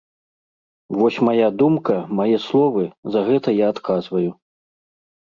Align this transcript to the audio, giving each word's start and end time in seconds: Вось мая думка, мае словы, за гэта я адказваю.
Вось 1.01 1.19
мая 1.27 1.49
думка, 1.59 1.97
мае 2.21 2.37
словы, 2.49 2.83
за 3.17 3.27
гэта 3.31 3.49
я 3.65 3.73
адказваю. 3.79 4.29